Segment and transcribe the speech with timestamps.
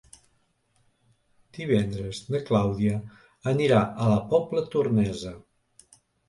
[1.57, 2.95] Divendres na Clàudia
[3.53, 5.37] anirà a la Pobla Tornesa.